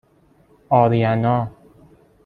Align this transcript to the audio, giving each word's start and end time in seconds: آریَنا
آریَنا 0.69 1.51